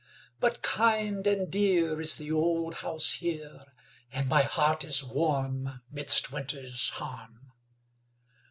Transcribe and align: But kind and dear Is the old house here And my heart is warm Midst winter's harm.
But 0.39 0.63
kind 0.63 1.27
and 1.27 1.51
dear 1.51 2.01
Is 2.01 2.15
the 2.15 2.31
old 2.31 2.73
house 2.77 3.13
here 3.17 3.63
And 4.11 4.27
my 4.27 4.41
heart 4.41 4.83
is 4.83 5.03
warm 5.03 5.83
Midst 5.91 6.31
winter's 6.31 6.89
harm. 6.89 7.51